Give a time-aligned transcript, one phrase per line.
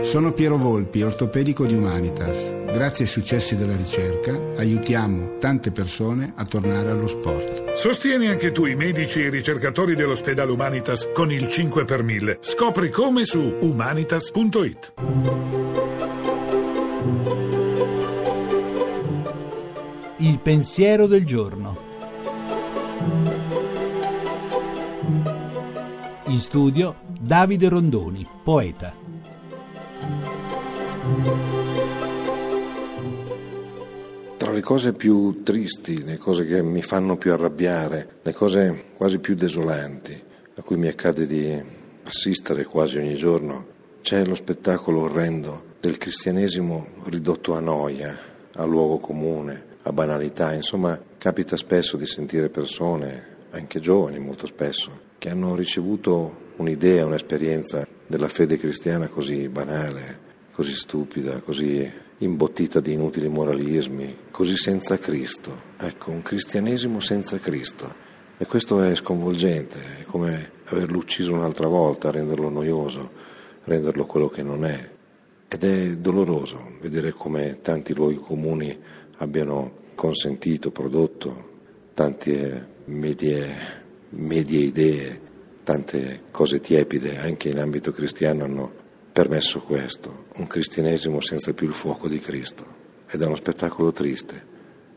[0.00, 2.54] Sono Piero Volpi, ortopedico di Humanitas.
[2.66, 7.74] Grazie ai successi della ricerca aiutiamo tante persone a tornare allo sport.
[7.74, 12.38] Sostieni anche tu i medici e i ricercatori dell'ospedale Humanitas con il 5 per 1000.
[12.40, 14.92] Scopri come su humanitas.it.
[20.18, 21.76] Il pensiero del giorno.
[26.26, 29.07] In studio Davide Rondoni, poeta.
[34.36, 39.18] Tra le cose più tristi, le cose che mi fanno più arrabbiare, le cose quasi
[39.18, 40.22] più desolanti,
[40.54, 41.62] a cui mi accade di
[42.04, 43.66] assistere quasi ogni giorno,
[44.00, 48.18] c'è lo spettacolo orrendo del cristianesimo ridotto a noia,
[48.54, 50.54] a luogo comune, a banalità.
[50.54, 57.86] Insomma, capita spesso di sentire persone, anche giovani molto spesso, che hanno ricevuto un'idea, un'esperienza
[58.06, 60.26] della fede cristiana così banale,
[60.58, 65.56] così stupida, così imbottita di inutili moralismi, così senza Cristo.
[65.78, 67.94] Ecco, un cristianesimo senza Cristo.
[68.36, 73.08] E questo è sconvolgente, è come averlo ucciso un'altra volta, renderlo noioso,
[73.62, 74.90] renderlo quello che non è.
[75.46, 78.76] Ed è doloroso vedere come tanti luoghi comuni
[79.18, 81.50] abbiano consentito, prodotto
[81.94, 83.54] tante medie,
[84.08, 85.20] medie idee,
[85.62, 88.86] tante cose tiepide anche in ambito cristiano hanno
[89.18, 92.64] permesso questo, un cristianesimo senza più il fuoco di Cristo.
[93.10, 94.40] Ed è uno spettacolo triste,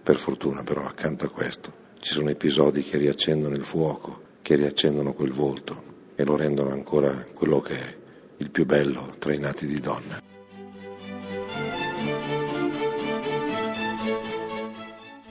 [0.00, 5.14] per fortuna però accanto a questo ci sono episodi che riaccendono il fuoco, che riaccendono
[5.14, 7.96] quel volto e lo rendono ancora quello che è
[8.36, 10.22] il più bello tra i nati di donna.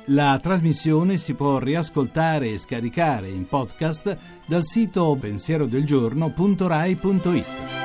[0.07, 7.82] La trasmissione si può riascoltare e scaricare in podcast dal sito pensierodelgiorno.rai.it.